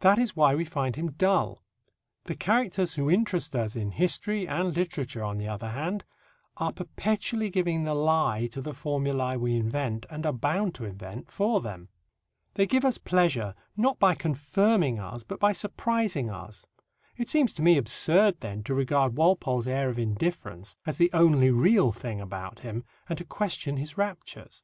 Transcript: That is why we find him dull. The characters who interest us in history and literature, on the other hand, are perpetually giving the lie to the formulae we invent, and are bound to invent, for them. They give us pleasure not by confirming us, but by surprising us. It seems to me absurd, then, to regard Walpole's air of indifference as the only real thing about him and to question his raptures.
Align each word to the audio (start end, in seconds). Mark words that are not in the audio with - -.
That 0.00 0.18
is 0.18 0.36
why 0.36 0.54
we 0.54 0.66
find 0.66 0.94
him 0.94 1.12
dull. 1.12 1.62
The 2.24 2.34
characters 2.34 2.96
who 2.96 3.08
interest 3.10 3.56
us 3.56 3.74
in 3.74 3.92
history 3.92 4.46
and 4.46 4.76
literature, 4.76 5.24
on 5.24 5.38
the 5.38 5.48
other 5.48 5.70
hand, 5.70 6.04
are 6.58 6.70
perpetually 6.70 7.48
giving 7.48 7.84
the 7.84 7.94
lie 7.94 8.46
to 8.52 8.60
the 8.60 8.74
formulae 8.74 9.38
we 9.38 9.56
invent, 9.56 10.04
and 10.10 10.26
are 10.26 10.34
bound 10.34 10.74
to 10.74 10.84
invent, 10.84 11.30
for 11.32 11.62
them. 11.62 11.88
They 12.56 12.66
give 12.66 12.84
us 12.84 12.98
pleasure 12.98 13.54
not 13.74 13.98
by 13.98 14.14
confirming 14.16 14.98
us, 14.98 15.22
but 15.22 15.40
by 15.40 15.52
surprising 15.52 16.28
us. 16.28 16.66
It 17.16 17.30
seems 17.30 17.54
to 17.54 17.62
me 17.62 17.78
absurd, 17.78 18.40
then, 18.40 18.62
to 18.64 18.74
regard 18.74 19.16
Walpole's 19.16 19.66
air 19.66 19.88
of 19.88 19.98
indifference 19.98 20.76
as 20.84 20.98
the 20.98 21.08
only 21.14 21.48
real 21.50 21.90
thing 21.90 22.20
about 22.20 22.58
him 22.60 22.84
and 23.08 23.16
to 23.16 23.24
question 23.24 23.78
his 23.78 23.96
raptures. 23.96 24.62